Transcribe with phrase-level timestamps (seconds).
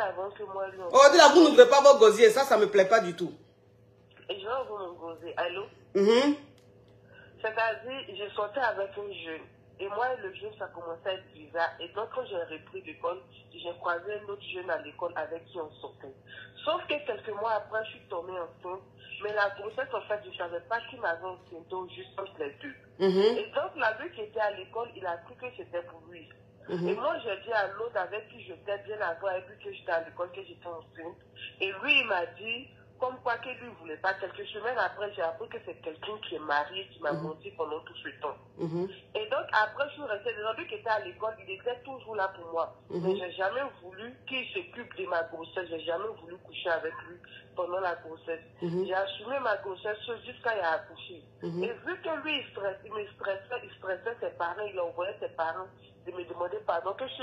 [0.00, 0.78] avant que moi, lui...
[0.90, 2.30] Oh, là, vous n'ouvrez pas vos gosiers.
[2.30, 3.32] Ça, ça me plaît pas du tout.
[4.28, 5.34] Et je vais ouvrir mon gosier.
[5.36, 5.64] Allô?
[5.94, 6.36] Mhm.
[7.40, 9.42] C'est-à-dire, j'ai sorti avec un jeune.
[9.80, 11.70] Et moi, le jeune, ça commençait à être bizarre.
[11.80, 13.20] Et donc, quand j'ai repris l'école,
[13.52, 16.14] j'ai croisé un autre jeune à l'école avec qui on sortait.
[16.64, 18.82] Sauf que quelques mois après, je suis tombée enceinte.
[19.22, 22.54] Mais la grossesse, en fait, je ne savais pas qui m'avait enceinte, juste entre les
[22.62, 22.74] deux.
[22.98, 23.38] Mhm.
[23.38, 26.28] Et donc, la qui était à l'école, il a cru que c'était pour lui.
[26.70, 29.90] Et moi, j'ai dit à l'autre avec qui j'étais bien avant, et puis que j'étais
[29.90, 31.16] à l'école, que j'étais enceinte.
[31.60, 34.14] Et lui, il m'a dit, comme quoi que lui ne voulait pas.
[34.14, 37.80] Quelques semaines après, j'ai appris que c'est quelqu'un qui est marié, qui m'a menti pendant
[37.80, 38.36] tout ce temps.
[38.58, 38.88] Mhm.
[39.14, 40.52] Et donc, après, je suis restée dedans.
[40.58, 42.74] Lui qui était à l'école, il était toujours là pour moi.
[42.90, 45.68] Mais j'ai jamais voulu qu'il s'occupe de ma grossesse.
[45.70, 47.16] J'ai jamais voulu coucher avec lui
[47.54, 48.40] pendant la grossesse.
[48.62, 51.22] J'ai assumé ma grossesse jusqu'à y accoucher.
[51.42, 55.16] Et vu que lui, il, stressait, il me stressait, il stressait ses parents, il envoyait
[55.20, 55.66] ses parents
[56.06, 57.22] de me demander pardon, que je suis